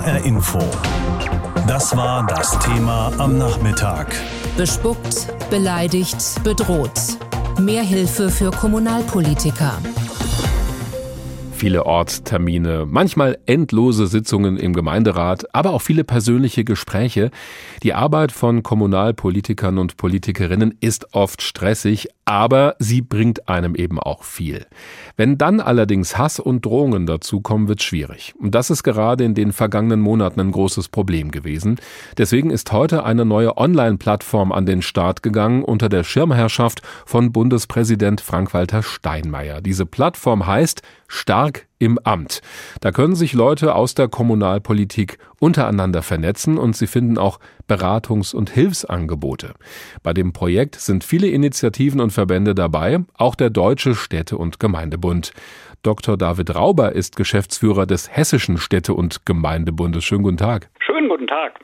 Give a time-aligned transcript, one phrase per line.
[0.00, 0.58] HR Info.
[1.66, 4.06] Das war das Thema am Nachmittag.
[4.56, 7.18] Bespuckt, beleidigt, bedroht.
[7.58, 9.72] Mehr Hilfe für Kommunalpolitiker
[11.60, 17.30] viele Ortstermine, manchmal endlose Sitzungen im Gemeinderat, aber auch viele persönliche Gespräche.
[17.82, 24.22] Die Arbeit von Kommunalpolitikern und Politikerinnen ist oft stressig, aber sie bringt einem eben auch
[24.22, 24.64] viel.
[25.18, 28.32] Wenn dann allerdings Hass und Drohungen dazukommen, wird schwierig.
[28.38, 31.76] Und das ist gerade in den vergangenen Monaten ein großes Problem gewesen.
[32.16, 38.22] Deswegen ist heute eine neue Online-Plattform an den Start gegangen unter der Schirmherrschaft von Bundespräsident
[38.22, 39.60] Frank-Walter Steinmeier.
[39.60, 40.80] Diese Plattform heißt
[41.12, 42.40] Stark im Amt.
[42.80, 48.50] Da können sich Leute aus der Kommunalpolitik untereinander vernetzen und sie finden auch Beratungs- und
[48.50, 49.54] Hilfsangebote.
[50.04, 55.32] Bei dem Projekt sind viele Initiativen und Verbände dabei, auch der Deutsche Städte- und Gemeindebund.
[55.82, 56.18] Dr.
[56.18, 60.04] David Rauber ist Geschäftsführer des Hessischen Städte- und Gemeindebundes.
[60.04, 60.68] Schönen guten Tag.
[60.78, 61.58] Schönen guten Tag.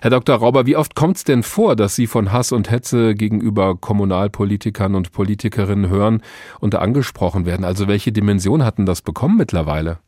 [0.00, 0.36] Herr Dr.
[0.36, 4.94] Rauber, wie oft kommt es denn vor, dass Sie von Hass und Hetze gegenüber Kommunalpolitikern
[4.94, 6.22] und Politikerinnen hören
[6.60, 7.64] und angesprochen werden?
[7.64, 9.98] Also welche Dimension hatten das bekommen mittlerweile?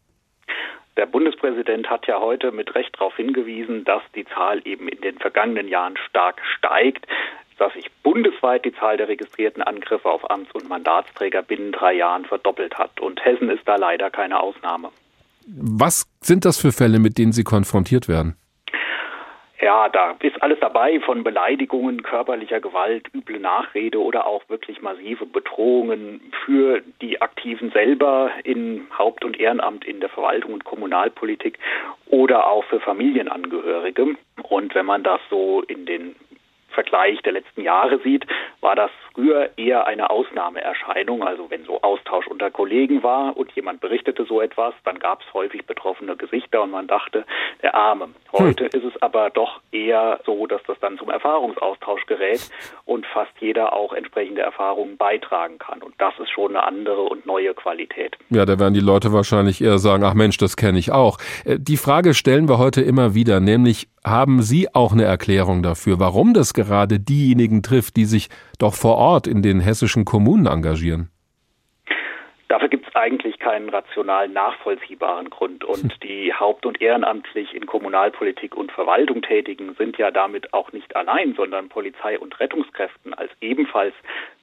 [0.97, 5.19] Der Bundespräsident hat ja heute mit Recht darauf hingewiesen, dass die Zahl eben in den
[5.19, 7.07] vergangenen Jahren stark steigt
[7.59, 12.25] dass sich bundesweit die Zahl der registrierten Angriffe auf Amts- und Mandatsträger binnen drei Jahren
[12.25, 13.01] verdoppelt hat.
[13.01, 14.91] Und Hessen ist da leider keine Ausnahme.
[15.47, 18.37] Was sind das für Fälle, mit denen Sie konfrontiert werden?
[19.61, 25.27] Ja, da ist alles dabei, von Beleidigungen, körperlicher Gewalt, üble Nachrede oder auch wirklich massive
[25.27, 31.59] Bedrohungen für die Aktiven selber in Haupt- und Ehrenamt in der Verwaltung und Kommunalpolitik
[32.07, 34.15] oder auch für Familienangehörige.
[34.45, 36.15] Und wenn man das so in den
[36.69, 38.27] Vergleich der letzten Jahre sieht,
[38.61, 41.25] war das früher eher eine Ausnahmeerscheinung.
[41.25, 45.35] Also wenn so Austausch unter Kollegen war und jemand berichtete so etwas, dann gab es
[45.35, 47.25] häufig betroffene Gesichter und man dachte,
[47.63, 48.11] der Arme.
[48.33, 48.81] Heute hm.
[48.81, 52.49] ist es aber doch eher so, dass das dann zum Erfahrungsaustausch gerät
[52.85, 55.83] und fast jeder auch entsprechende Erfahrungen beitragen kann.
[55.83, 58.17] Und das ist schon eine andere und neue Qualität.
[58.31, 61.19] Ja, da werden die Leute wahrscheinlich eher sagen, ach Mensch, das kenne ich auch.
[61.45, 65.99] Äh, die Frage stellen wir heute immer wieder, nämlich haben Sie auch eine Erklärung dafür,
[65.99, 68.29] warum das gerade diejenigen trifft, die sich
[68.59, 71.11] doch vor Ort in den hessischen Kommunen engagieren?
[72.49, 75.65] Dafür gibt es eigentlich keinen rational nachvollziehbaren Grund.
[75.65, 76.01] Und hm.
[76.03, 81.35] die haupt- und ehrenamtlich in Kommunalpolitik und Verwaltung tätigen sind ja damit auch nicht allein,
[81.35, 83.95] sondern Polizei und Rettungskräften als ebenfalls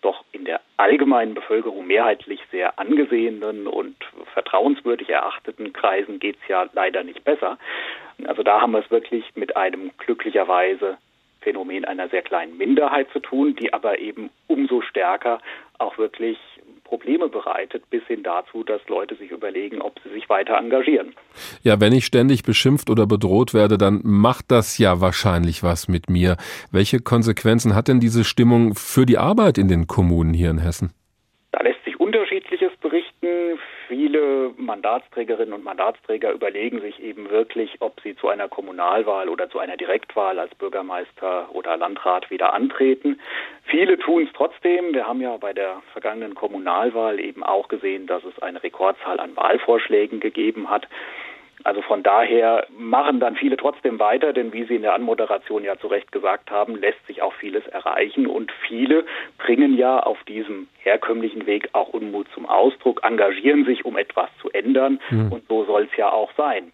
[0.02, 3.96] doch in der allgemeinen Bevölkerung mehrheitlich sehr angesehenen und
[4.34, 7.58] vertrauenswürdig erachteten Kreisen geht es ja leider nicht besser.
[8.28, 10.97] Also da haben wir es wirklich mit einem glücklicherweise
[11.45, 15.39] Phänomen einer sehr kleinen Minderheit zu tun, die aber eben umso stärker
[15.78, 16.38] auch wirklich
[16.83, 21.13] Probleme bereitet, bis hin dazu, dass Leute sich überlegen, ob sie sich weiter engagieren.
[21.61, 26.09] Ja, wenn ich ständig beschimpft oder bedroht werde, dann macht das ja wahrscheinlich was mit
[26.09, 26.38] mir.
[26.72, 30.94] Welche Konsequenzen hat denn diese Stimmung für die Arbeit in den Kommunen hier in Hessen?
[31.51, 33.59] Da lässt sich unterschiedliches berichten.
[33.95, 39.57] Viele Mandatsträgerinnen und Mandatsträger überlegen sich eben wirklich, ob sie zu einer Kommunalwahl oder zu
[39.57, 43.22] einer Direktwahl als Bürgermeister oder Landrat wieder antreten.
[43.63, 44.94] Viele tun es trotzdem.
[44.94, 49.34] Wir haben ja bei der vergangenen Kommunalwahl eben auch gesehen, dass es eine Rekordzahl an
[49.38, 50.89] Wahlvorschlägen gegeben hat.
[51.66, 55.76] Also von daher machen dann viele trotzdem weiter, denn wie Sie in der Anmoderation ja
[55.80, 59.03] zu Recht gesagt haben, lässt sich auch vieles erreichen und viele
[59.40, 64.52] bringen ja auf diesem herkömmlichen Weg auch Unmut zum Ausdruck, engagieren sich, um etwas zu
[64.52, 65.31] ändern mhm.
[65.31, 66.72] und so soll es ja auch sein.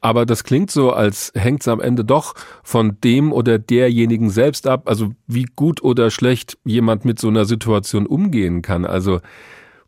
[0.00, 2.34] Aber das klingt so, als hängt es am Ende doch
[2.64, 7.44] von dem oder derjenigen selbst ab, also wie gut oder schlecht jemand mit so einer
[7.44, 8.84] Situation umgehen kann.
[8.84, 9.20] Also,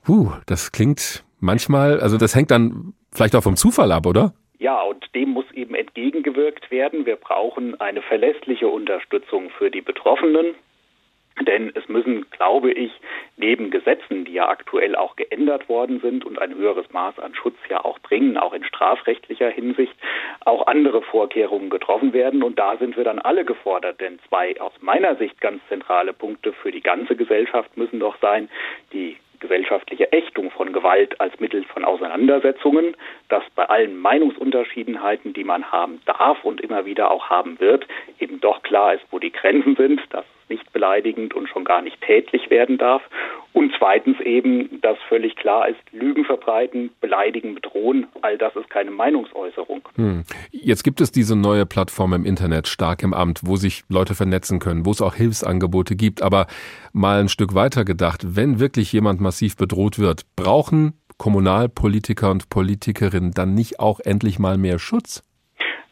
[0.06, 4.32] huh, das klingt manchmal, also das hängt dann vielleicht auch vom Zufall ab, oder?
[4.58, 7.04] Ja, und dem muss eben entgegengewirkt werden.
[7.04, 10.54] Wir brauchen eine verlässliche Unterstützung für die Betroffenen.
[11.42, 12.90] Denn es müssen, glaube ich,
[13.36, 17.58] neben Gesetzen, die ja aktuell auch geändert worden sind und ein höheres Maß an Schutz
[17.68, 19.92] ja auch bringen, auch in strafrechtlicher Hinsicht,
[20.46, 22.42] auch andere Vorkehrungen getroffen werden.
[22.42, 24.00] Und da sind wir dann alle gefordert.
[24.00, 28.48] Denn zwei aus meiner Sicht ganz zentrale Punkte für die ganze Gesellschaft müssen doch sein,
[28.94, 32.96] die gesellschaftliche Ächtung von Gewalt als Mittel von Auseinandersetzungen,
[33.28, 37.86] dass bei allen Meinungsunterschiedenheiten, die man haben darf und immer wieder auch haben wird,
[38.18, 42.00] eben doch klar ist, wo die Grenzen sind, dass nicht beleidigend und schon gar nicht
[42.00, 43.02] tätlich werden darf.
[43.52, 48.90] Und zweitens eben, dass völlig klar ist, Lügen verbreiten, beleidigen, bedrohen, all das ist keine
[48.90, 49.88] Meinungsäußerung.
[49.94, 50.24] Hm.
[50.50, 54.58] Jetzt gibt es diese neue Plattform im Internet, Stark im Amt, wo sich Leute vernetzen
[54.58, 56.22] können, wo es auch Hilfsangebote gibt.
[56.22, 56.46] Aber
[56.92, 63.32] mal ein Stück weiter gedacht, wenn wirklich jemand massiv bedroht wird, brauchen Kommunalpolitiker und Politikerinnen
[63.32, 65.24] dann nicht auch endlich mal mehr Schutz?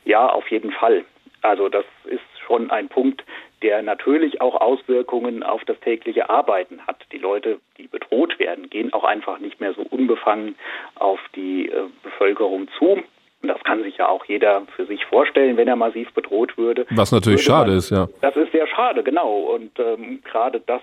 [0.04, 1.04] Ja, auf jeden Fall.
[1.40, 3.24] Also das ist schon ein Punkt,
[3.64, 6.98] der natürlich auch Auswirkungen auf das tägliche Arbeiten hat.
[7.12, 10.54] Die Leute, die bedroht werden, gehen auch einfach nicht mehr so unbefangen
[10.96, 13.02] auf die äh, Bevölkerung zu.
[13.42, 16.86] Das kann sich ja auch jeder für sich vorstellen, wenn er massiv bedroht würde.
[16.90, 18.06] Was natürlich schade man, ist, ja.
[18.20, 19.38] Das ist sehr schade, genau.
[19.54, 20.82] Und ähm, gerade das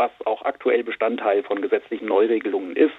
[0.00, 2.94] was auch aktuell Bestandteil von gesetzlichen Neuregelungen ist,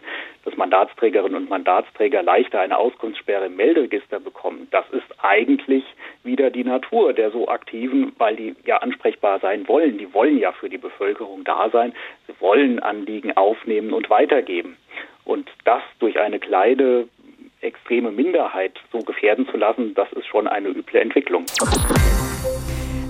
[0.46, 4.68] dass Mandatsträgerinnen und Mandatsträger leichter eine Auskunftssperre im Melderegister bekommen.
[4.70, 5.84] Das ist eigentlich
[6.24, 9.98] wieder die Natur der so Aktiven, weil die ja ansprechbar sein wollen.
[9.98, 11.94] Die wollen ja für die Bevölkerung da sein.
[12.28, 14.78] Sie wollen Anliegen aufnehmen und weitergeben.
[15.26, 17.08] Und das durch eine kleine
[17.62, 21.46] extreme Minderheit so gefährden zu lassen, das ist schon eine üble Entwicklung.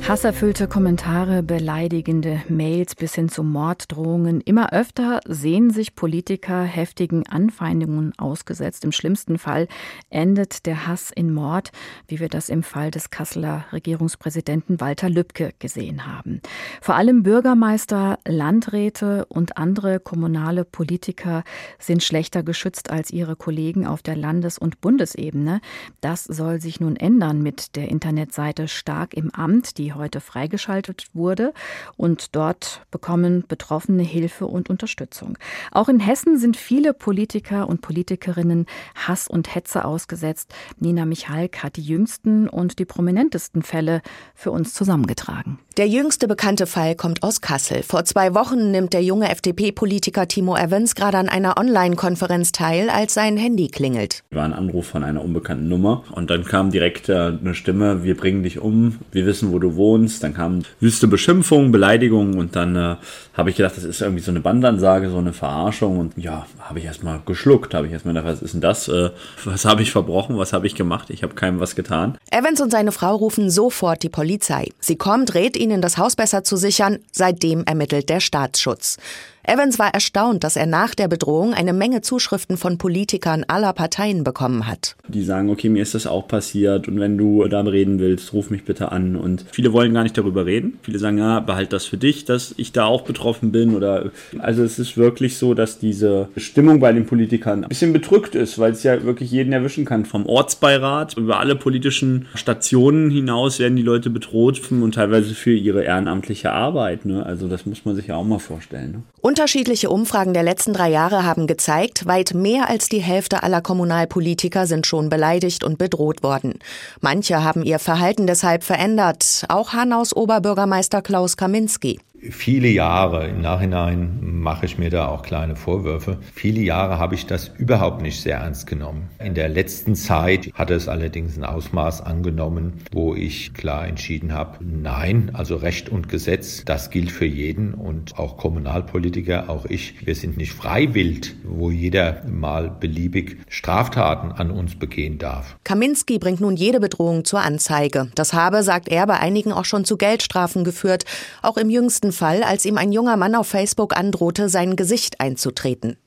[0.08, 4.42] Hasserfüllte Kommentare, beleidigende Mails bis hin zu Morddrohungen.
[4.42, 8.84] Immer öfter sehen sich Politiker heftigen Anfeindungen ausgesetzt.
[8.84, 9.68] Im schlimmsten Fall
[10.10, 11.72] endet der Hass in Mord,
[12.08, 16.42] wie wir das im Fall des Kasseler Regierungspräsidenten Walter Lübcke gesehen haben.
[16.82, 21.44] Vor allem Bürgermeister, Landräte und andere kommunale Politiker
[21.78, 25.62] sind schlechter geschützt als ihre Kollegen auf der Landes- und Bundesebene.
[26.02, 31.54] Das soll sich nun ändern mit der Internetseite Stark im Amt, die heute freigeschaltet wurde.
[31.98, 35.38] Und dort bekommen Betroffene Hilfe und Unterstützung.
[35.72, 38.66] Auch in Hessen sind viele Politiker und Politikerinnen
[38.96, 40.54] Hass und Hetze ausgesetzt.
[40.80, 44.02] Nina Michalk hat die jüngsten und die prominentesten Fälle
[44.36, 45.60] für uns zusammengetragen.
[45.78, 47.82] Der jüngste bekannte Fall kommt aus Kassel.
[47.82, 53.14] Vor zwei Wochen nimmt der junge FDP-Politiker Timo Evans gerade an einer Online-Konferenz teil, als
[53.14, 54.24] sein Handy klingelt.
[54.32, 58.18] War ein Anruf von einer unbekannten Nummer und dann kam direkt äh, eine Stimme, wir
[58.18, 59.81] bringen dich um, wir wissen, wo du wohnst.
[60.20, 62.96] Dann kamen wüste Beschimpfungen, Beleidigungen und dann äh,
[63.34, 66.80] habe ich gedacht, das ist irgendwie so eine Bandansage, so eine Verarschung und ja, habe
[66.80, 68.88] ich erstmal geschluckt, habe ich erstmal gedacht, was ist denn das?
[68.88, 69.10] Äh,
[69.46, 70.38] was habe ich verbrochen?
[70.38, 71.10] Was habe ich gemacht?
[71.10, 72.18] Ich habe keinem was getan.
[72.30, 74.70] Evans und seine Frau rufen sofort die Polizei.
[74.80, 77.00] Sie kommt, rät ihnen, das Haus besser zu sichern.
[77.12, 78.98] Seitdem ermittelt der Staatsschutz.
[79.44, 84.24] Evans war erstaunt, dass er nach der Bedrohung eine Menge Zuschriften von Politikern aller Parteien
[84.24, 84.96] bekommen hat.
[85.08, 88.52] Die sagen, okay, mir ist das auch passiert und wenn du da reden willst, ruf
[88.52, 89.16] mich bitte an.
[89.16, 90.78] Und viele wollen gar nicht darüber reden.
[90.84, 93.76] Viele sagen, ja, behalt das für dich, dass ich da auch betroffen bin.
[93.76, 98.36] Oder also es ist wirklich so, dass diese Stimmung bei den Politikern ein bisschen bedrückt
[98.36, 100.06] ist, weil es ja wirklich jeden erwischen kann.
[100.06, 105.84] Vom Ortsbeirat über alle politischen Stationen hinaus werden die Leute bedroht und teilweise für ihre
[105.84, 107.06] ehrenamtliche Arbeit.
[107.06, 107.26] Ne?
[107.26, 108.92] Also das muss man sich ja auch mal vorstellen.
[108.92, 109.04] Ne?
[109.32, 114.68] Unterschiedliche Umfragen der letzten drei Jahre haben gezeigt, weit mehr als die Hälfte aller Kommunalpolitiker
[114.68, 116.60] sind schon beleidigt und bedroht worden.
[117.00, 124.20] Manche haben ihr Verhalten deshalb verändert, auch Hanaus Oberbürgermeister Klaus Kaminski viele Jahre, im Nachhinein
[124.22, 128.38] mache ich mir da auch kleine Vorwürfe, viele Jahre habe ich das überhaupt nicht sehr
[128.38, 129.10] ernst genommen.
[129.24, 134.60] In der letzten Zeit hatte es allerdings ein Ausmaß angenommen, wo ich klar entschieden habe,
[134.62, 140.16] nein, also Recht und Gesetz, das gilt für jeden und auch Kommunalpolitiker, auch ich, wir
[140.16, 145.58] sind nicht freiwillig, wo jeder mal beliebig Straftaten an uns begehen darf.
[145.64, 148.10] Kaminski bringt nun jede Bedrohung zur Anzeige.
[148.16, 151.06] Das habe, sagt er, bei einigen auch schon zu Geldstrafen geführt.
[151.42, 155.98] Auch im jüngsten Fall, als ihm ein junger Mann auf Facebook androhte, sein Gesicht einzutreten.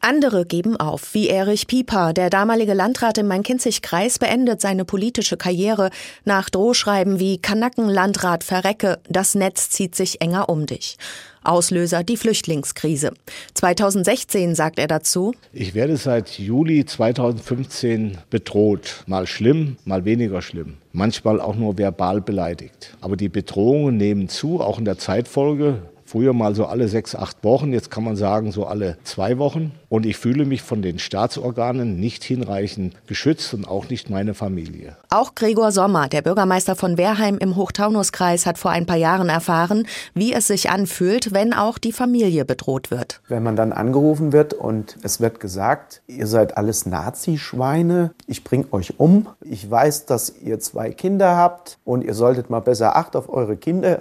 [0.00, 5.90] Andere geben auf, wie Erich Pieper, der damalige Landrat im Main-Kinzig-Kreis, beendet seine politische Karriere
[6.24, 10.96] nach Drohschreiben wie Kanackenlandrat verrecke, das Netz zieht sich enger um dich.
[11.42, 13.12] Auslöser die Flüchtlingskrise.
[13.54, 19.04] 2016 sagt er dazu, Ich werde seit Juli 2015 bedroht.
[19.06, 20.76] Mal schlimm, mal weniger schlimm.
[20.92, 22.94] Manchmal auch nur verbal beleidigt.
[23.00, 25.82] Aber die Bedrohungen nehmen zu, auch in der Zeitfolge.
[26.10, 29.70] Früher mal so alle sechs, acht Wochen, jetzt kann man sagen so alle zwei Wochen.
[29.88, 34.96] Und ich fühle mich von den Staatsorganen nicht hinreichend geschützt und auch nicht meine Familie.
[35.08, 39.86] Auch Gregor Sommer, der Bürgermeister von Wehrheim im Hochtaunuskreis, hat vor ein paar Jahren erfahren,
[40.12, 43.20] wie es sich anfühlt, wenn auch die Familie bedroht wird.
[43.28, 48.66] Wenn man dann angerufen wird und es wird gesagt, ihr seid alles Nazischweine, ich bring
[48.72, 53.14] euch um, ich weiß, dass ihr zwei Kinder habt und ihr solltet mal besser Acht
[53.14, 54.00] auf eure Kinder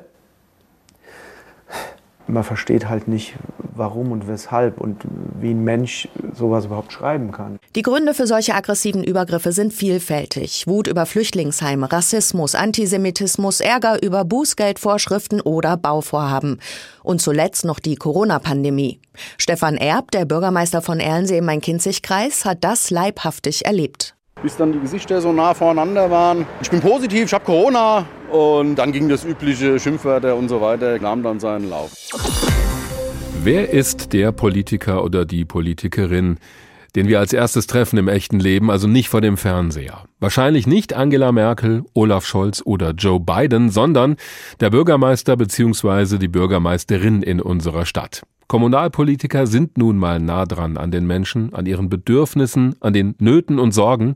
[2.29, 3.33] man versteht halt nicht,
[3.73, 5.03] warum und weshalb und
[5.39, 7.59] wie ein Mensch sowas überhaupt schreiben kann.
[7.75, 10.67] Die Gründe für solche aggressiven Übergriffe sind vielfältig.
[10.67, 16.59] Wut über Flüchtlingsheime, Rassismus, Antisemitismus, Ärger über Bußgeldvorschriften oder Bauvorhaben.
[17.03, 18.99] Und zuletzt noch die Corona-Pandemie.
[19.37, 24.79] Stefan Erb, der Bürgermeister von Erlensee im Main-Kinzig-Kreis, hat das leibhaftig erlebt bis dann die
[24.79, 26.45] Gesichter so nah voreinander waren.
[26.61, 30.99] Ich bin positiv, ich habe Corona und dann ging das übliche Schimpfwörter und so weiter,
[30.99, 31.91] nahm dann seinen Lauf.
[33.41, 36.37] Wer ist der Politiker oder die Politikerin,
[36.95, 40.03] den wir als erstes treffen im echten Leben, also nicht vor dem Fernseher.
[40.19, 44.17] Wahrscheinlich nicht Angela Merkel, Olaf Scholz oder Joe Biden, sondern
[44.59, 46.17] der Bürgermeister bzw.
[46.17, 48.23] die Bürgermeisterin in unserer Stadt.
[48.49, 53.59] Kommunalpolitiker sind nun mal nah dran an den Menschen, an ihren Bedürfnissen, an den Nöten
[53.59, 54.15] und Sorgen.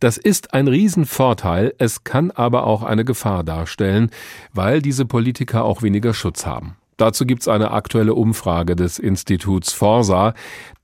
[0.00, 4.10] Das ist ein Riesenvorteil, es kann aber auch eine Gefahr darstellen,
[4.54, 6.76] weil diese Politiker auch weniger Schutz haben.
[6.96, 10.32] Dazu gibt's eine aktuelle Umfrage des Instituts Forsa.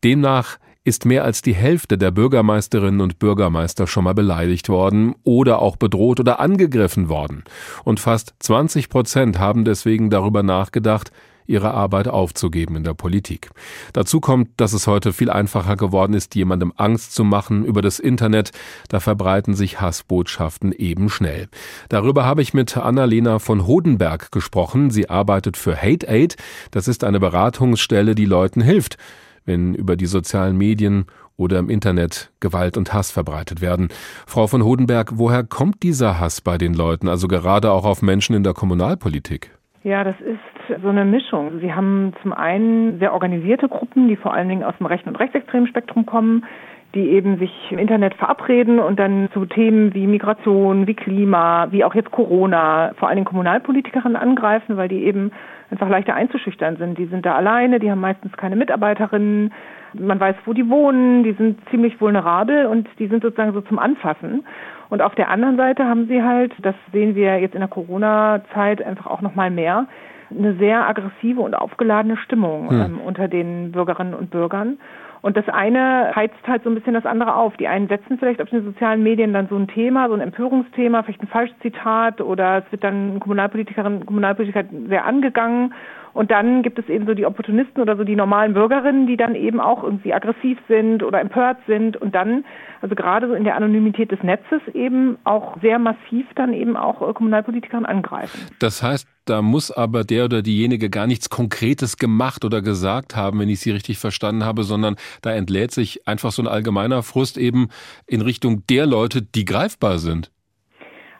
[0.04, 5.62] Demnach ist mehr als die Hälfte der Bürgermeisterinnen und Bürgermeister schon mal beleidigt worden oder
[5.62, 7.44] auch bedroht oder angegriffen worden.
[7.82, 11.12] Und fast 20 Prozent haben deswegen darüber nachgedacht,
[11.50, 13.50] ihre Arbeit aufzugeben in der Politik.
[13.92, 17.98] Dazu kommt, dass es heute viel einfacher geworden ist, jemandem Angst zu machen über das
[17.98, 18.52] Internet.
[18.88, 21.48] Da verbreiten sich Hassbotschaften eben schnell.
[21.88, 24.90] Darüber habe ich mit Annalena von Hodenberg gesprochen.
[24.90, 26.36] Sie arbeitet für Hate Aid.
[26.70, 28.96] Das ist eine Beratungsstelle, die Leuten hilft,
[29.44, 33.88] wenn über die sozialen Medien oder im Internet Gewalt und Hass verbreitet werden.
[34.26, 38.36] Frau von Hodenberg, woher kommt dieser Hass bei den Leuten, also gerade auch auf Menschen
[38.36, 39.50] in der Kommunalpolitik?
[39.82, 40.38] Ja, das ist
[40.82, 41.60] so eine Mischung.
[41.60, 45.16] Sie haben zum einen sehr organisierte Gruppen, die vor allen Dingen aus dem rechten und
[45.16, 46.44] rechtsextremen Spektrum kommen,
[46.94, 51.84] die eben sich im Internet verabreden und dann zu Themen wie Migration, wie Klima, wie
[51.84, 55.30] auch jetzt Corona, vor allen Dingen Kommunalpolitikerinnen angreifen, weil die eben
[55.70, 56.98] einfach leichter einzuschüchtern sind.
[56.98, 59.52] Die sind da alleine, die haben meistens keine Mitarbeiterinnen,
[59.94, 63.78] man weiß, wo die wohnen, die sind ziemlich vulnerabel und die sind sozusagen so zum
[63.78, 64.44] Anfassen.
[64.88, 68.82] Und auf der anderen Seite haben sie halt, das sehen wir jetzt in der Corona-Zeit
[68.82, 69.86] einfach auch noch mal mehr,
[70.30, 72.80] eine sehr aggressive und aufgeladene Stimmung hm.
[72.80, 74.78] ähm, unter den Bürgerinnen und Bürgern.
[75.22, 77.56] Und das eine heizt halt so ein bisschen das andere auf.
[77.58, 81.02] Die einen setzen vielleicht auf den sozialen Medien dann so ein Thema, so ein Empörungsthema,
[81.02, 85.74] vielleicht ein falsches Zitat oder es wird dann Kommunalpolitikerin, Kommunalpolitiker sehr angegangen
[86.12, 89.34] und dann gibt es eben so die Opportunisten oder so die normalen Bürgerinnen, die dann
[89.34, 92.44] eben auch irgendwie aggressiv sind oder empört sind und dann,
[92.80, 97.06] also gerade so in der Anonymität des Netzes eben auch sehr massiv dann eben auch
[97.08, 98.40] äh, Kommunalpolitikerinnen angreifen.
[98.58, 103.38] Das heißt, da muss aber der oder diejenige gar nichts Konkretes gemacht oder gesagt haben,
[103.38, 107.38] wenn ich Sie richtig verstanden habe, sondern da entlädt sich einfach so ein allgemeiner Frust
[107.38, 107.68] eben
[108.06, 110.30] in Richtung der Leute, die greifbar sind.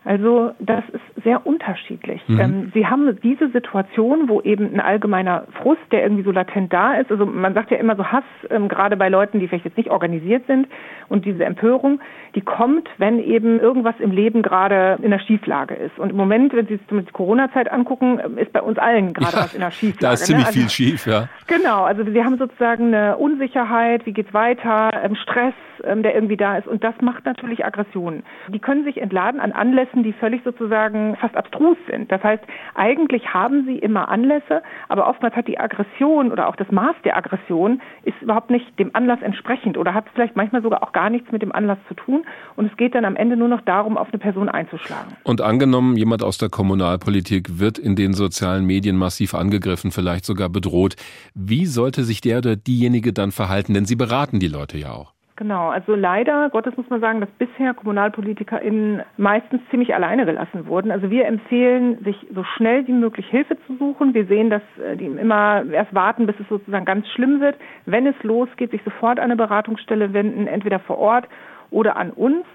[0.03, 2.21] Also das ist sehr unterschiedlich.
[2.27, 2.39] Mhm.
[2.39, 6.95] Ähm, Sie haben diese Situation, wo eben ein allgemeiner Frust, der irgendwie so latent da
[6.95, 7.11] ist.
[7.11, 9.91] Also man sagt ja immer so Hass, ähm, gerade bei Leuten, die vielleicht jetzt nicht
[9.91, 10.67] organisiert sind.
[11.07, 11.99] Und diese Empörung,
[12.33, 15.99] die kommt, wenn eben irgendwas im Leben gerade in der Schieflage ist.
[15.99, 19.37] Und im Moment, wenn Sie es mit Corona-Zeit angucken, ähm, ist bei uns allen gerade
[19.37, 20.01] ja, was in der Schieflage.
[20.01, 20.47] Da ist ziemlich ne?
[20.47, 21.27] also, viel schief, ja.
[21.45, 26.37] Genau, also wir haben sozusagen eine Unsicherheit, wie geht's weiter, ähm, Stress, ähm, der irgendwie
[26.37, 26.67] da ist.
[26.67, 28.23] Und das macht natürlich Aggressionen.
[28.49, 32.11] Die können sich entladen an Anlässen, die völlig sozusagen fast abstrus sind.
[32.11, 32.43] Das heißt,
[32.75, 37.17] eigentlich haben sie immer Anlässe, aber oftmals hat die Aggression oder auch das Maß der
[37.17, 41.31] Aggression ist überhaupt nicht dem Anlass entsprechend oder hat vielleicht manchmal sogar auch gar nichts
[41.31, 42.25] mit dem Anlass zu tun.
[42.55, 45.15] Und es geht dann am Ende nur noch darum, auf eine Person einzuschlagen.
[45.23, 50.49] Und angenommen, jemand aus der Kommunalpolitik wird in den sozialen Medien massiv angegriffen, vielleicht sogar
[50.49, 50.95] bedroht.
[51.33, 53.73] Wie sollte sich der oder diejenige dann verhalten?
[53.73, 55.13] Denn Sie beraten die Leute ja auch.
[55.41, 60.91] Genau, also leider Gottes muss man sagen, dass bisher KommunalpolitikerInnen meistens ziemlich alleine gelassen wurden.
[60.91, 64.13] Also wir empfehlen, sich so schnell wie möglich Hilfe zu suchen.
[64.13, 67.55] Wir sehen, dass äh, die immer erst warten, bis es sozusagen ganz schlimm wird.
[67.87, 71.27] Wenn es losgeht, sich sofort an eine Beratungsstelle wenden, entweder vor Ort
[71.71, 72.45] oder an uns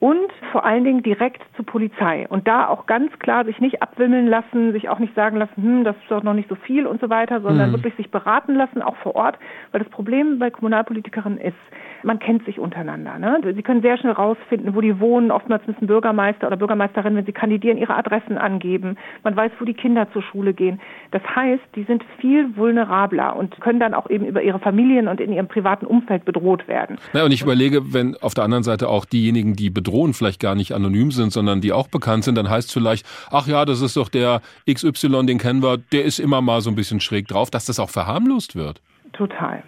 [0.00, 2.26] und vor allen Dingen direkt zur Polizei.
[2.28, 5.84] Und da auch ganz klar sich nicht abwimmeln lassen, sich auch nicht sagen lassen, hm,
[5.84, 7.74] das ist doch noch nicht so viel und so weiter, sondern mhm.
[7.74, 9.38] wirklich sich beraten lassen, auch vor Ort.
[9.72, 11.54] Weil das Problem bei Kommunalpolitikerinnen ist,
[12.02, 13.18] man kennt sich untereinander.
[13.18, 13.40] Ne?
[13.54, 15.30] Sie können sehr schnell rausfinden, wo die wohnen.
[15.30, 18.96] Oftmals müssen Bürgermeister oder Bürgermeisterinnen, wenn sie kandidieren, ihre Adressen angeben.
[19.22, 20.80] Man weiß, wo die Kinder zur Schule gehen.
[21.10, 25.20] Das heißt, die sind viel vulnerabler und können dann auch eben über ihre Familien und
[25.20, 26.96] in ihrem privaten Umfeld bedroht werden.
[27.12, 30.54] Na, und ich überlege, wenn auf der anderen Seite auch diejenigen, die bedrohen, vielleicht gar
[30.54, 33.80] nicht anonym sind, sondern die auch bekannt sind, dann heißt es vielleicht, ach ja, das
[33.80, 37.28] ist doch der XY, den kennen wir, der ist immer mal so ein bisschen schräg
[37.28, 38.80] drauf, dass das auch verharmlost wird.
[39.12, 39.62] Total.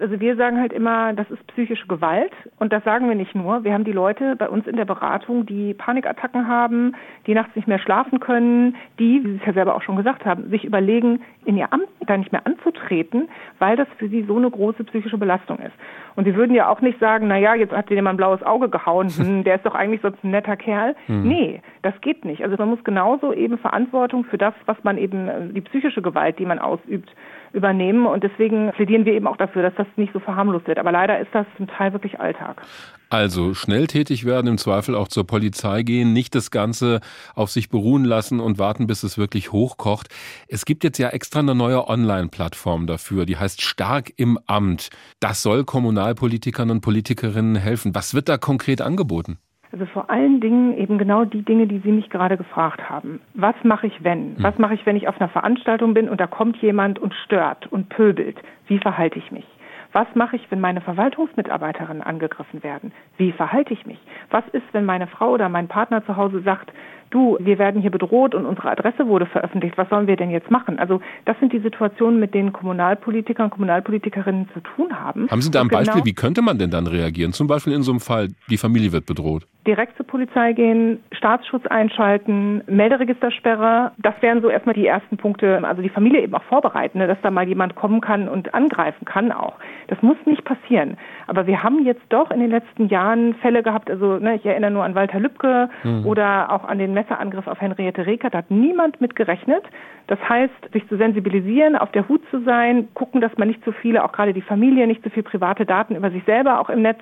[0.00, 3.64] Also wir sagen halt immer, das ist psychische Gewalt und das sagen wir nicht nur.
[3.64, 6.94] Wir haben die Leute bei uns in der Beratung, die Panikattacken haben,
[7.26, 10.24] die nachts nicht mehr schlafen können, die, wie Sie es ja selber auch schon gesagt
[10.24, 14.36] haben, sich überlegen, in ihr Amt da nicht mehr anzutreten, weil das für sie so
[14.36, 15.74] eine große psychische Belastung ist.
[16.16, 18.42] Und sie würden ja auch nicht sagen, na ja, jetzt hat dir mal ein blaues
[18.42, 20.96] Auge gehauen, hm, der ist doch eigentlich sonst ein netter Kerl.
[21.06, 21.28] Mhm.
[21.28, 22.42] Nee, das geht nicht.
[22.42, 26.38] Also man muss genauso eben Verantwortung für das, was man eben, äh, die psychische Gewalt,
[26.38, 27.10] die man ausübt,
[27.56, 28.06] übernehmen.
[28.06, 30.78] Und deswegen plädieren wir eben auch dafür, dass das nicht so verharmlost wird.
[30.78, 32.62] Aber leider ist das zum Teil wirklich Alltag.
[33.08, 37.00] Also schnell tätig werden, im Zweifel auch zur Polizei gehen, nicht das Ganze
[37.34, 40.08] auf sich beruhen lassen und warten, bis es wirklich hochkocht.
[40.48, 44.90] Es gibt jetzt ja extra eine neue Online-Plattform dafür, die heißt Stark im Amt.
[45.20, 47.94] Das soll Kommunalpolitikern und Politikerinnen helfen.
[47.94, 49.38] Was wird da konkret angeboten?
[49.72, 53.20] Also vor allen Dingen eben genau die Dinge, die Sie mich gerade gefragt haben.
[53.34, 54.36] Was mache ich, wenn?
[54.36, 54.42] Hm.
[54.42, 57.66] Was mache ich, wenn ich auf einer Veranstaltung bin und da kommt jemand und stört
[57.72, 58.36] und pöbelt?
[58.68, 59.44] Wie verhalte ich mich?
[59.92, 62.92] Was mache ich, wenn meine Verwaltungsmitarbeiterinnen angegriffen werden?
[63.16, 63.98] Wie verhalte ich mich?
[64.30, 66.70] Was ist, wenn meine Frau oder mein Partner zu Hause sagt,
[67.10, 70.50] du, wir werden hier bedroht und unsere Adresse wurde veröffentlicht, was sollen wir denn jetzt
[70.50, 70.78] machen?
[70.78, 75.30] Also das sind die Situationen, mit denen Kommunalpolitiker und Kommunalpolitikerinnen zu tun haben.
[75.30, 77.32] Haben Sie da ein Beispiel, genau wie könnte man denn dann reagieren?
[77.32, 79.46] Zum Beispiel in so einem Fall, die Familie wird bedroht.
[79.66, 85.82] Direkt zur Polizei gehen, Staatsschutz einschalten, Melderegistersperre, das wären so erstmal die ersten Punkte, also
[85.82, 89.32] die Familie eben auch vorbereiten, ne, dass da mal jemand kommen kann und angreifen kann
[89.32, 89.54] auch.
[89.88, 90.96] Das muss nicht passieren.
[91.26, 94.70] Aber wir haben jetzt doch in den letzten Jahren Fälle gehabt, also ne, ich erinnere
[94.70, 96.06] nur an Walter Lübcke mhm.
[96.06, 99.64] oder auch an den Messerangriff auf Henriette Reker, da hat niemand mit gerechnet.
[100.06, 103.72] Das heißt, sich zu sensibilisieren, auf der Hut zu sein, gucken, dass man nicht zu
[103.72, 106.82] viele, auch gerade die Familie, nicht zu viel private Daten über sich selber auch im
[106.82, 107.00] Netz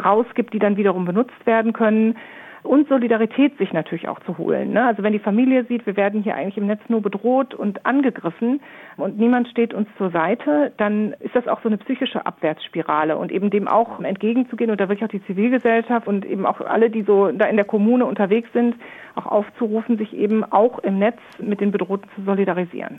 [0.00, 2.16] rausgibt, die dann wiederum benutzt werden können
[2.62, 4.72] und Solidarität sich natürlich auch zu holen.
[4.72, 4.84] Ne?
[4.84, 8.60] Also wenn die Familie sieht, wir werden hier eigentlich im Netz nur bedroht und angegriffen
[8.96, 13.32] und niemand steht uns zur Seite, dann ist das auch so eine psychische Abwärtsspirale und
[13.32, 17.02] eben dem auch entgegenzugehen und da wirklich auch die Zivilgesellschaft und eben auch alle, die
[17.02, 18.74] so da in der Kommune unterwegs sind,
[19.14, 22.96] auch aufzurufen, sich eben auch im Netz mit den Bedrohten zu solidarisieren.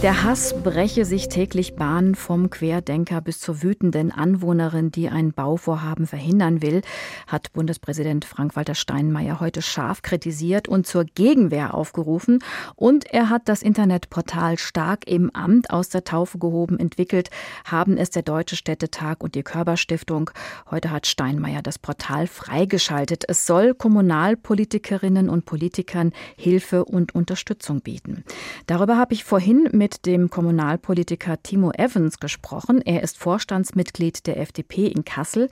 [0.00, 6.06] Der Hass breche sich täglich Bahn vom Querdenker bis zur wütenden Anwohnerin, die ein Bauvorhaben
[6.06, 6.82] verhindern will,
[7.26, 12.38] hat Bundespräsident Frank-Walter Steinmeier heute scharf kritisiert und zur Gegenwehr aufgerufen.
[12.76, 17.30] Und er hat das Internetportal Stark im Amt aus der Taufe gehoben entwickelt,
[17.64, 20.30] haben es der Deutsche Städtetag und die Körperstiftung.
[20.70, 23.24] Heute hat Steinmeier das Portal freigeschaltet.
[23.26, 28.22] Es soll Kommunalpolitikerinnen und Politikern Hilfe und Unterstützung bieten.
[28.68, 32.82] Darüber habe ich vorhin mit dem Kommunalpolitiker Timo Evans gesprochen.
[32.84, 35.48] Er ist Vorstandsmitglied der FDP in Kassel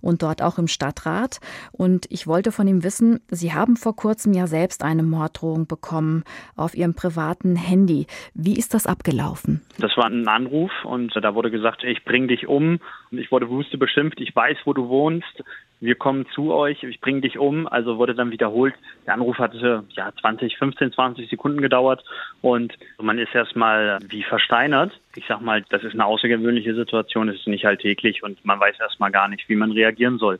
[0.00, 1.40] und dort auch im Stadtrat.
[1.72, 6.24] Und ich wollte von ihm wissen, Sie haben vor kurzem ja selbst eine Morddrohung bekommen
[6.56, 8.06] auf Ihrem privaten Handy.
[8.34, 9.60] Wie ist das abgelaufen?
[9.78, 12.80] Das war ein Anruf und da wurde gesagt, ich bring dich um.
[13.10, 15.42] Und ich wurde wüste beschimpft, ich weiß, wo du wohnst
[15.80, 17.66] wir kommen zu euch, ich bringe dich um.
[17.66, 18.74] Also wurde dann wiederholt.
[19.06, 22.04] Der Anruf hatte ja 20, 15, 20 Sekunden gedauert
[22.42, 24.92] und man ist erstmal wie versteinert.
[25.16, 28.78] Ich sag mal, das ist eine außergewöhnliche Situation, es ist nicht alltäglich und man weiß
[28.78, 30.38] erstmal gar nicht, wie man reagieren soll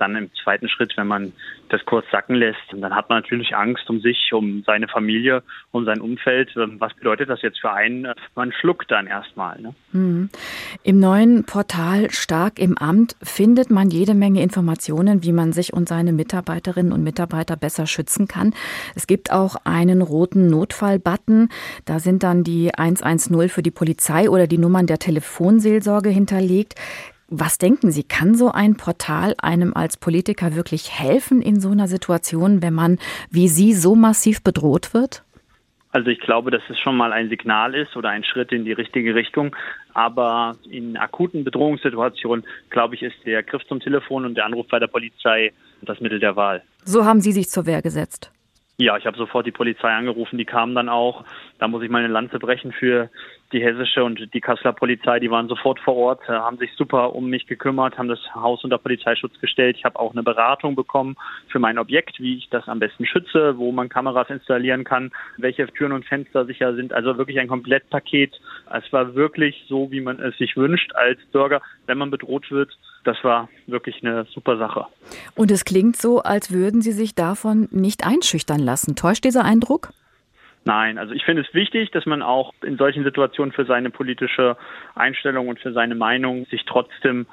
[0.00, 1.32] dann im zweiten Schritt, wenn man
[1.68, 5.84] das kurz sacken lässt, dann hat man natürlich Angst um sich, um seine Familie, um
[5.84, 6.50] sein Umfeld.
[6.56, 8.12] Ähm, was bedeutet das jetzt für einen?
[8.34, 9.60] Man schluckt dann erstmal.
[9.60, 9.74] Ne?
[9.92, 10.30] Mhm.
[10.82, 15.88] Im neuen Portal Stark im Amt findet man jede Menge Informationen, wie man sich und
[15.88, 18.54] seine Mitarbeiterinnen und Mitarbeiter besser schützen kann.
[18.94, 21.48] Es gibt auch einen roten Notfall-Button.
[21.84, 26.74] Da sind dann die 110 für die Polizei oder die Nummern der Telefonseelsorge hinterlegt.
[27.32, 31.86] Was denken Sie, kann so ein Portal einem als Politiker wirklich helfen in so einer
[31.86, 32.98] Situation, wenn man
[33.30, 35.22] wie Sie so massiv bedroht wird?
[35.92, 38.72] Also ich glaube, dass es schon mal ein Signal ist oder ein Schritt in die
[38.72, 39.54] richtige Richtung.
[39.94, 44.80] Aber in akuten Bedrohungssituationen, glaube ich, ist der Griff zum Telefon und der Anruf bei
[44.80, 46.62] der Polizei das Mittel der Wahl.
[46.84, 48.32] So haben Sie sich zur Wehr gesetzt.
[48.76, 51.24] Ja, ich habe sofort die Polizei angerufen, die kamen dann auch.
[51.58, 53.10] Da muss ich meine Lanze brechen für
[53.52, 57.14] die hessische und die Kasseler Polizei, die waren sofort vor Ort, äh, haben sich super
[57.14, 59.76] um mich gekümmert, haben das Haus unter Polizeischutz gestellt.
[59.76, 61.16] Ich habe auch eine Beratung bekommen
[61.48, 65.66] für mein Objekt, wie ich das am besten schütze, wo man Kameras installieren kann, welche
[65.68, 66.92] Türen und Fenster sicher sind.
[66.92, 68.40] Also wirklich ein Komplettpaket.
[68.72, 72.76] Es war wirklich so, wie man es sich wünscht als Bürger, wenn man bedroht wird.
[73.04, 74.86] Das war wirklich eine super Sache.
[75.34, 78.94] Und es klingt so, als würden Sie sich davon nicht einschüchtern lassen.
[78.94, 79.90] Täuscht dieser Eindruck?
[80.64, 84.56] Nein, also ich finde es wichtig, dass man auch in solchen Situationen für seine politische
[84.94, 87.26] Einstellung und für seine Meinung sich trotzdem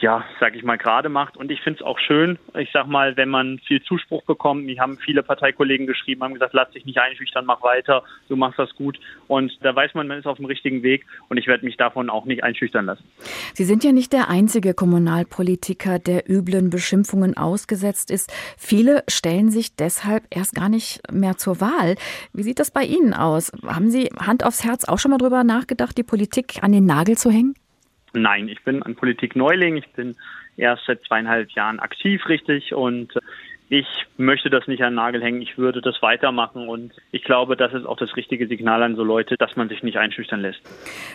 [0.00, 1.36] ja, sag ich mal, gerade macht.
[1.36, 4.80] Und ich finde es auch schön, ich sag mal, wenn man viel Zuspruch bekommt, mir
[4.80, 8.74] haben viele Parteikollegen geschrieben, haben gesagt, lass dich nicht einschüchtern, mach weiter, du machst das
[8.76, 8.98] gut.
[9.28, 12.10] Und da weiß man, man ist auf dem richtigen Weg und ich werde mich davon
[12.10, 13.04] auch nicht einschüchtern lassen.
[13.54, 18.32] Sie sind ja nicht der einzige Kommunalpolitiker, der üblen Beschimpfungen ausgesetzt ist.
[18.56, 21.96] Viele stellen sich deshalb erst gar nicht mehr zur Wahl.
[22.32, 23.52] Wie sieht das bei Ihnen aus?
[23.66, 27.16] Haben Sie Hand aufs Herz auch schon mal drüber nachgedacht, die Politik an den Nagel
[27.16, 27.54] zu hängen?
[28.12, 29.76] Nein, ich bin ein Politikneuling.
[29.76, 30.16] Ich bin
[30.56, 32.74] erst seit zweieinhalb Jahren aktiv, richtig.
[32.74, 33.12] Und
[33.70, 37.56] ich möchte das nicht an den Nagel hängen, ich würde das weitermachen und ich glaube,
[37.56, 40.60] das ist auch das richtige Signal an so Leute, dass man sich nicht einschüchtern lässt.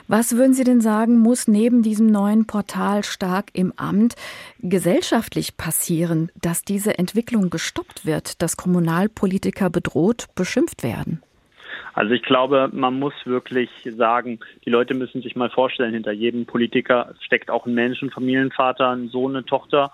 [0.08, 4.16] Was würden Sie denn sagen, muss neben diesem neuen Portal stark im Amt
[4.60, 11.22] gesellschaftlich passieren, dass diese Entwicklung gestoppt wird, dass Kommunalpolitiker bedroht, beschimpft werden?
[11.96, 16.46] Also ich glaube, man muss wirklich sagen, die Leute müssen sich mal vorstellen, hinter jedem
[16.46, 19.92] Politiker steckt auch ein Mensch, ein Familienvater, ein Sohn, eine Tochter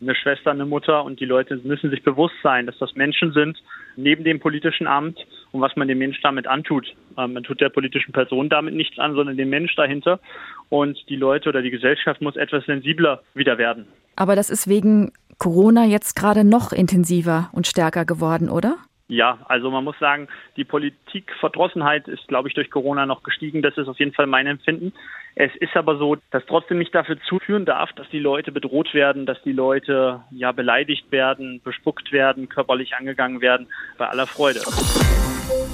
[0.00, 3.62] eine Schwester, eine Mutter und die Leute müssen sich bewusst sein, dass das Menschen sind
[3.96, 5.18] neben dem politischen Amt
[5.52, 6.94] und was man dem Mensch damit antut.
[7.16, 10.20] Ähm, man tut der politischen Person damit nichts an, sondern dem Mensch dahinter
[10.68, 13.86] und die Leute oder die Gesellschaft muss etwas sensibler wieder werden.
[14.16, 18.76] Aber das ist wegen Corona jetzt gerade noch intensiver und stärker geworden, oder?
[19.06, 23.60] Ja, also man muss sagen, die Politikverdrossenheit ist, glaube ich, durch Corona noch gestiegen.
[23.60, 24.94] Das ist auf jeden Fall mein Empfinden.
[25.36, 29.26] Es ist aber so, dass trotzdem nicht dafür zuführen darf, dass die Leute bedroht werden,
[29.26, 33.66] dass die Leute ja beleidigt werden, bespuckt werden, körperlich angegangen werden.
[33.98, 34.60] Bei aller Freude.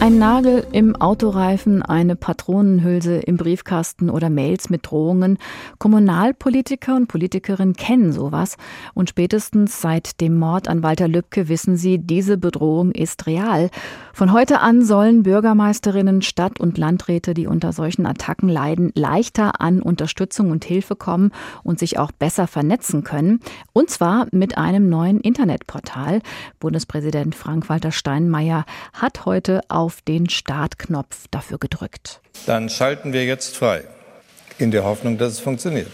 [0.00, 5.36] Ein Nagel im Autoreifen, eine Patronenhülse im Briefkasten oder Mails mit Drohungen.
[5.78, 8.56] Kommunalpolitiker und Politikerinnen kennen sowas.
[8.94, 13.68] Und spätestens seit dem Mord an Walter Lübcke wissen sie, diese Bedrohung ist real.
[14.14, 19.82] Von heute an sollen Bürgermeisterinnen, Stadt- und Landräte, die unter solchen Attacken leiden, leichter an
[19.82, 21.32] Unterstützung und Hilfe kommen
[21.62, 23.40] und sich auch besser vernetzen können.
[23.72, 26.20] Und zwar mit einem neuen Internetportal.
[26.58, 32.20] Bundespräsident Frank-Walter Steinmeier hat heute auf den Startknopf dafür gedrückt.
[32.46, 33.84] Dann schalten wir jetzt frei,
[34.58, 35.90] in der Hoffnung, dass es funktioniert.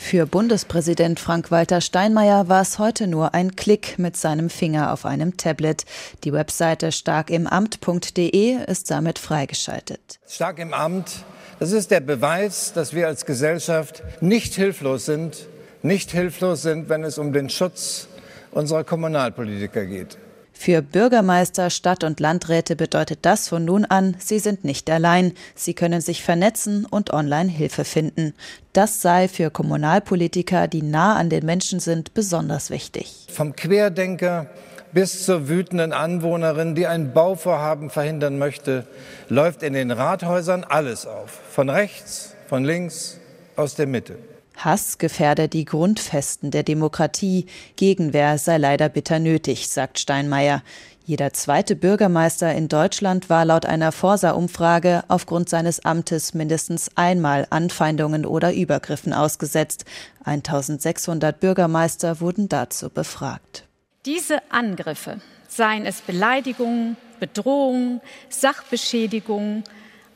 [0.00, 5.36] Für Bundespräsident Frank-Walter Steinmeier war es heute nur ein Klick mit seinem Finger auf einem
[5.36, 5.84] Tablet.
[6.24, 10.18] Die Webseite starkimamt.de ist damit freigeschaltet.
[10.26, 11.22] Stark im Amt,
[11.60, 15.46] das ist der Beweis, dass wir als Gesellschaft nicht hilflos sind,
[15.82, 18.08] nicht hilflos sind, wenn es um den Schutz
[18.50, 20.16] unserer Kommunalpolitiker geht.
[20.54, 25.32] Für Bürgermeister, Stadt- und Landräte bedeutet das von nun an, sie sind nicht allein.
[25.54, 28.34] Sie können sich vernetzen und online Hilfe finden.
[28.72, 33.26] Das sei für Kommunalpolitiker, die nah an den Menschen sind, besonders wichtig.
[33.30, 34.46] Vom Querdenker
[34.92, 38.86] bis zur wütenden Anwohnerin, die ein Bauvorhaben verhindern möchte,
[39.28, 41.30] läuft in den Rathäusern alles auf.
[41.50, 43.18] Von rechts, von links,
[43.56, 44.18] aus der Mitte.
[44.56, 47.46] Hass gefährde die Grundfesten der Demokratie.
[47.76, 50.62] Gegenwehr sei leider bitter nötig, sagt Steinmeier.
[51.04, 58.26] Jeder zweite Bürgermeister in Deutschland war laut einer Forsa-Umfrage aufgrund seines Amtes mindestens einmal Anfeindungen
[58.26, 59.86] oder Übergriffen ausgesetzt.
[60.24, 63.64] 1600 Bürgermeister wurden dazu befragt.
[64.06, 69.62] Diese Angriffe, seien es Beleidigungen, Bedrohungen, Sachbeschädigungen,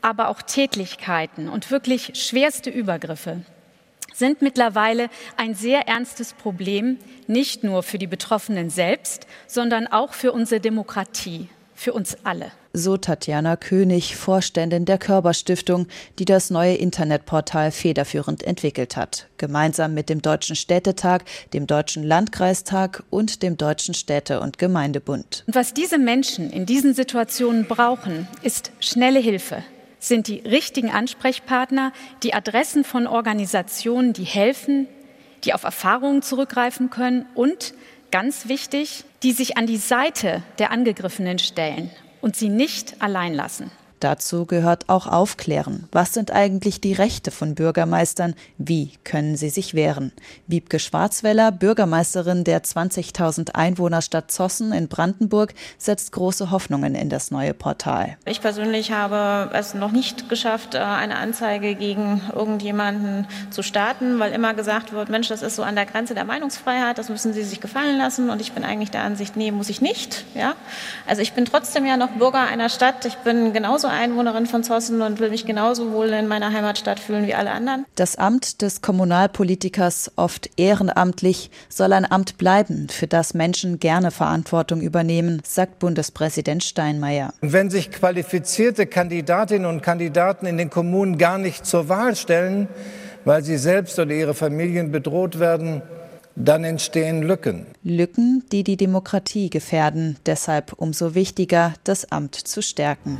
[0.01, 3.41] aber auch Tätlichkeiten und wirklich schwerste Übergriffe,
[4.11, 10.31] sind mittlerweile ein sehr ernstes Problem, nicht nur für die Betroffenen selbst, sondern auch für
[10.31, 12.51] unsere Demokratie, für uns alle.
[12.73, 15.87] So Tatjana König, Vorständin der Körperstiftung,
[16.19, 23.03] die das neue Internetportal federführend entwickelt hat, gemeinsam mit dem Deutschen Städtetag, dem Deutschen Landkreistag
[23.09, 25.43] und dem Deutschen Städte- und Gemeindebund.
[25.47, 29.63] Und was diese Menschen in diesen Situationen brauchen, ist schnelle Hilfe,
[29.99, 31.91] sind die richtigen Ansprechpartner,
[32.23, 34.87] die Adressen von Organisationen, die helfen,
[35.45, 37.73] die auf Erfahrungen zurückgreifen können und,
[38.11, 41.89] ganz wichtig, die sich an die Seite der Angegriffenen stellen
[42.21, 43.71] und sie nicht allein lassen.
[43.99, 45.87] Dazu gehört auch Aufklären.
[45.91, 48.35] Was sind eigentlich die Rechte von Bürgermeistern?
[48.57, 50.11] Wie können sie sich wehren?
[50.47, 57.53] Wiebke Schwarzweller, Bürgermeisterin der 20.000 Einwohnerstadt Zossen in Brandenburg, setzt große Hoffnungen in das neue
[57.53, 58.17] Portal.
[58.25, 64.33] Ich persönlich habe es noch nicht geschafft, äh, eine Anzeige gegen irgendjemanden zu starten, weil
[64.33, 67.43] immer gesagt wird, Mensch, das ist so an der Grenze der Meinungsfreiheit, das müssen Sie
[67.43, 68.29] sich gefallen lassen.
[68.29, 70.25] Und ich bin eigentlich der Ansicht, nee, muss ich nicht.
[70.35, 70.55] Ja?
[71.07, 73.05] Also ich bin trotzdem ja noch Bürger einer Stadt.
[73.05, 76.99] Ich bin genauso genauso Einwohnerin von Zossen und will mich genauso wohl in meiner Heimatstadt
[76.99, 77.85] fühlen wie alle anderen.
[77.95, 84.81] Das Amt des Kommunalpolitikers, oft ehrenamtlich, soll ein Amt bleiben, für das Menschen gerne Verantwortung
[84.81, 87.33] übernehmen, sagt Bundespräsident Steinmeier.
[87.41, 92.67] Wenn sich qualifizierte Kandidatinnen und Kandidaten in den Kommunen gar nicht zur Wahl stellen,
[93.23, 95.81] weil sie selbst oder ihre Familien bedroht werden,
[96.35, 97.65] dann entstehen Lücken.
[97.83, 100.17] Lücken, die die Demokratie gefährden.
[100.25, 103.19] Deshalb umso wichtiger, das Amt zu stärken.